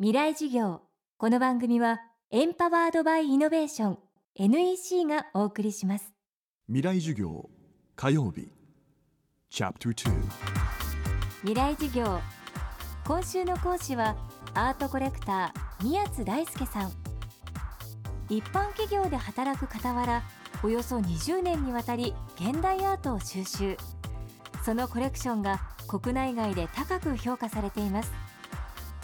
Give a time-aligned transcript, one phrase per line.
[0.00, 0.80] 未来事業。
[1.18, 2.00] この番組は
[2.32, 3.98] エンパワードバイイノベーション
[4.34, 6.12] NEC がお送りします。
[6.66, 7.48] 未来授業
[7.94, 8.48] 火曜日。
[9.50, 10.12] チャプター
[11.42, 12.20] 未来事業。
[13.06, 14.16] 今週の講師は
[14.54, 16.92] アートコレクター宮津大輔さん。
[18.28, 20.24] 一般企業で働く傍ら
[20.64, 23.76] およそ20年にわたり現代アートを収集。
[24.64, 28.10] そのコレクションが国内外で高く評価されています。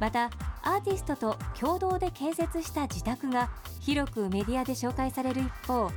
[0.00, 0.28] また
[0.64, 3.50] アーティストと共同で建設した自宅が
[3.80, 5.90] 広くメディアで紹介される一方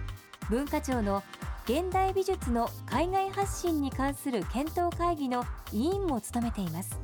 [0.50, 1.24] 文化庁の
[1.66, 7.00] 現代美術の海外発信に関する検討会議の委員も務めています。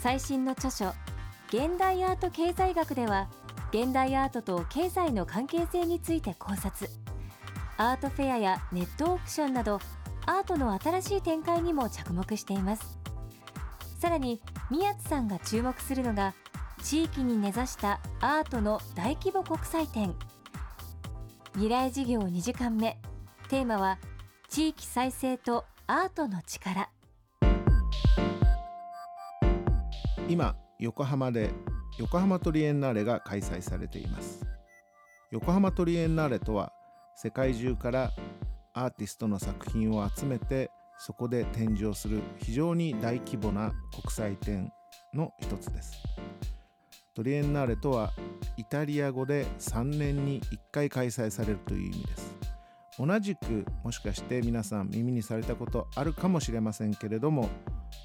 [0.00, 0.92] 最新の著書
[1.48, 3.28] 現代アート経済学では
[3.72, 6.90] 現代アートと経済の関係性について考察。
[7.76, 9.80] アートフェアやネットオークションなど
[10.26, 12.98] アートの新しい展開にも着目しています。
[13.98, 16.34] さらに宮津さんが注目するのが
[16.82, 20.14] 地域に根ざしたアートの大規模国際展。
[21.52, 22.98] 未来事業2時間目。
[23.48, 23.98] テーマは
[24.48, 26.90] 地域再生とアートの力。
[30.28, 31.50] 今横浜で
[31.98, 34.44] 横浜トリエンナーレが開催されています。
[35.30, 36.72] 横浜トリエンナーレとは
[37.14, 38.10] 世界中から
[38.74, 44.72] アーティストの作品を集めてそこで展示をする非常に大規模な国際展
[45.14, 45.92] の一つです。
[47.14, 48.10] トリエンナーレとは
[48.56, 52.34] イタリア語で3年に1回開催されるという意味です。
[52.98, 57.48] 同じくもしかして皆さん耳にされたことあるかもしれませんけれども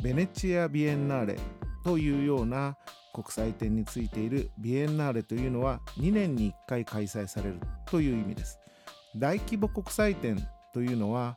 [0.01, 1.39] ベネチア・ビエンナーレ
[1.83, 2.77] というような
[3.13, 8.59] 国際展についているビエンナーレというのは2年に1回開催されるという意味です。
[9.15, 10.37] 大規模国際展
[10.73, 11.35] というのは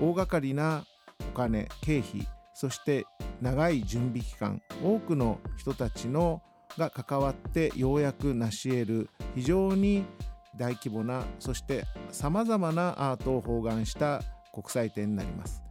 [0.00, 0.84] 大掛かりな
[1.32, 3.06] お金経費そして
[3.40, 6.42] 長い準備期間多くの人たちの
[6.78, 10.04] が関わってようやく成し得る非常に
[10.56, 15.62] 大規模なそしてさまざまなアートを包含した国際展になります。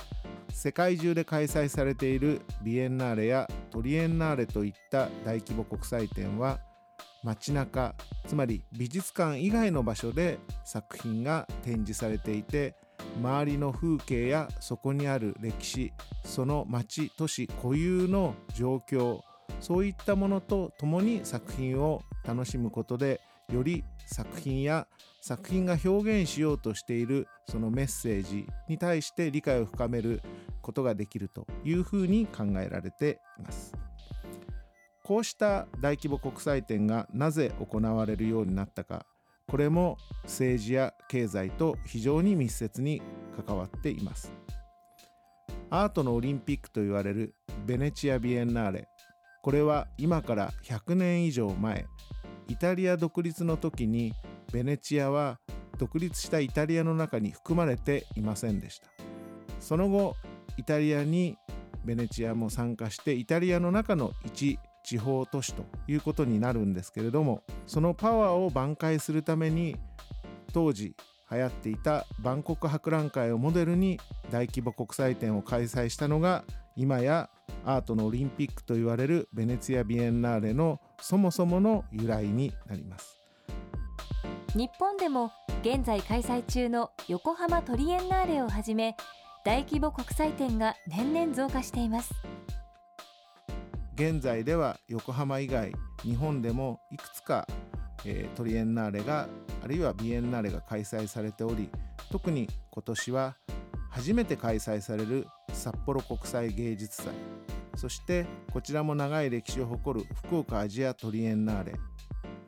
[0.52, 6.60] 世界中で開催されているビエンナーレやトリエンナーレといった大規模国際展は
[7.24, 7.96] 街中
[8.28, 12.76] つまり美術館以外の場所で作品が展示されていて
[13.22, 15.94] 周りの風景やそこにある歴史
[16.26, 19.22] その町都市固有の状況
[19.60, 23.22] そういったものと共に作品を楽しむことで
[23.52, 24.88] より作品や
[25.22, 30.22] 作品が表現しようとしているそのメッセージに対して理解を深める
[30.62, 33.74] ことができるというふうに考えられています。
[35.10, 39.08] こうした大規模国際展がなぜ行われるようになったか
[39.48, 43.02] これも政治や経済と非常に密接に
[43.44, 44.32] 関わっています
[45.72, 47.34] アートのオリンピックと言われる
[47.66, 48.88] ベネチア・ビエンナーレ
[49.42, 51.86] これは今から100年以上前
[52.48, 54.14] イタリア独立の時に
[54.52, 55.40] ベネチアは
[55.78, 58.88] 独立したイタリアの中に含まれていませんでした。
[59.60, 60.16] その後
[60.58, 61.38] イタリアに
[61.86, 69.76] ベネチアも参加してイタリアの中の一地方都市ということになるんですけれどもそのパワーを挽回するために
[70.54, 70.96] 当時
[71.32, 74.00] 流行っていた万国博覧会をモデルに
[74.32, 76.44] 大規模国際展を開催したのが
[76.80, 77.30] 今や
[77.66, 83.20] アートのオリンピックと言われるベネツィア・ビエンナーレのそもそもの由来になります。
[84.56, 88.96] 日本でも現在開催中の横浜トリエンナーレをはじめ
[89.44, 92.14] 大規模国際展が年々増加しています。
[93.96, 95.74] 現在では横浜以外
[96.04, 97.46] 日本でもいくつか、
[98.06, 99.28] えー、トリエンナーレが
[99.62, 101.70] あるいはビエンナーレが開催されており
[102.10, 103.36] 特に今年は
[103.90, 107.14] 初めて開催される札幌国際芸術祭。
[107.76, 111.74] そしてこちらも長い歴史を誇る福岡アジアトリエンナーレ。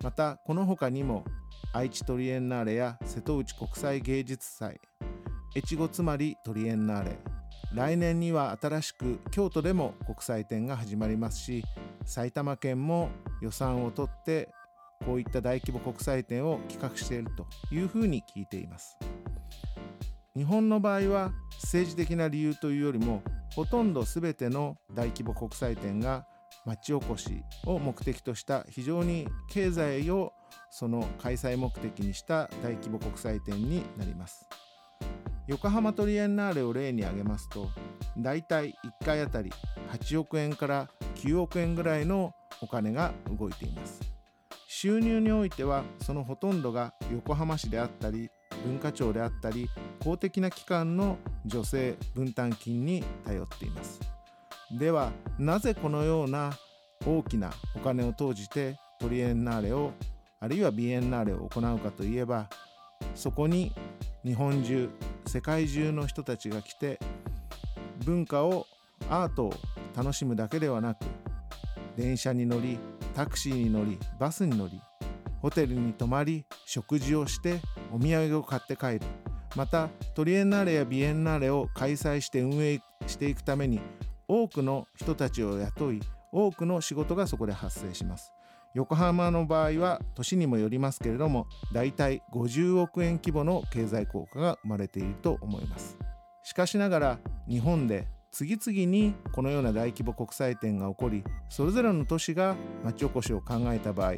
[0.03, 1.25] またこの他にも
[1.73, 4.79] 愛知トリエンナーレや瀬戸内国際芸術祭
[5.55, 7.19] 越後つまりトリエンナーレ。
[7.73, 11.63] 来年には新しく京都でも国際展が始まりますし
[12.05, 13.09] 埼玉県も
[13.41, 14.49] 予算を取って
[15.05, 18.97] こういった大規模国際展を企画しているというふうに聞いています。
[20.35, 23.21] 日本の場合は政治的な理由というよりも
[23.53, 26.25] ほとんど全ての大規模国際展が
[26.65, 30.31] 町おこしを目的とした非常に経済を
[30.69, 34.47] その開催目的にした大規模国際展になります。
[35.47, 37.67] 横浜トリエンナーレを例に挙げますと
[38.17, 39.51] だいたい1回あたり
[39.91, 42.31] 8億円から9億円ぐらいの
[42.61, 43.99] お金が動いています。
[44.67, 48.29] 収入においてはそのほとんどが横浜市であったり
[48.65, 49.69] 文化庁であったり
[50.03, 51.17] 公的な機関の
[51.49, 53.99] 助成分担金に頼っています。
[54.77, 56.53] ではなぜこのような
[57.05, 59.91] 大きなお金を投じてトリエンナーレを
[60.39, 62.49] あるいはビエンナーレを行うかといえば
[63.15, 63.73] そこに
[64.23, 64.89] 日本中
[65.25, 66.99] 世界中の人たちが来て
[68.05, 68.65] 文化を
[69.09, 69.53] アートを
[69.95, 70.99] 楽しむだけではなく
[71.97, 72.79] 電車に乗り
[73.13, 74.79] タクシーに乗りバスに乗り
[75.41, 77.59] ホテルに泊まり食事をして
[77.91, 79.01] お土産を買って帰る。
[79.55, 83.81] またトリエンナーレやビエンナーレを開催して運営していくために
[84.27, 85.99] 多くの人たちを雇い
[86.31, 88.31] 多くの仕事がそこで発生します。
[88.73, 95.97] 横浜の場合は年にもよりますけれどもだいたい50億円規模の経済効果が生まれていると思います。
[96.43, 104.13] しかしながら日本で次々にこのような大規模国際展が起こりそれぞれの都市が町おこしを考えた場合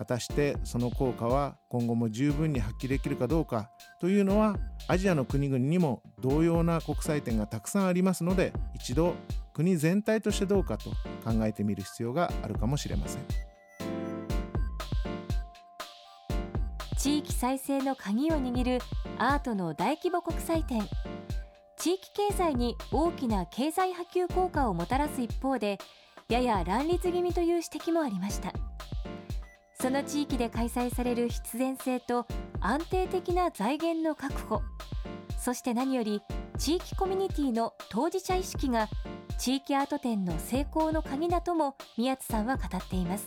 [0.00, 3.70] 果たしてその効果は今後も十分に発揮できるかどうか
[4.00, 4.56] というのは
[4.88, 9.12] アジアの国々にも同様な国際展がたくさんありますので一度
[9.52, 10.88] 国全体としてどうかと
[11.22, 13.22] 考えてみる必要があるかもしれません。
[16.96, 18.78] 地域再生の鍵を握る
[19.18, 20.80] アートの大規模国際展
[21.76, 25.78] 地域経済に大きな経済波及効果をもたらす一方で
[26.30, 28.69] やや乱立気味という指摘もありました。
[29.80, 32.26] その地域で開催される必然性と
[32.60, 34.62] 安定的な財源の確保
[35.38, 36.22] そして何より
[36.58, 38.88] 地域コミュニティの当事者意識が
[39.38, 43.26] 地域アート展の成功の鍵だとも宮津さんは語っています。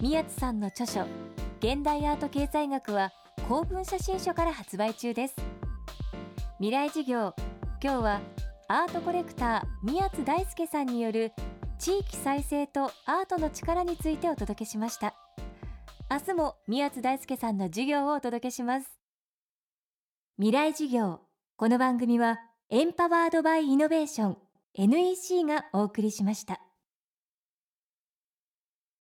[0.00, 1.02] 宮津さんの著書
[1.60, 3.12] 現代アート経済学は
[3.46, 5.36] 公文写真書から発売中です。
[6.56, 7.34] 未来事業
[7.82, 8.20] 今日は
[8.68, 11.32] アートコレクター宮津大輔さんによる
[11.78, 15.14] 地域再生とアートの力についてお届けしました。
[16.10, 18.98] 明日も宮津大輔さんの授業をお届けします。
[20.38, 21.20] 未来事業。
[21.56, 22.38] この番組は
[22.70, 24.36] エンパワードバイイノベーション
[24.74, 26.60] NEC がお送りしました。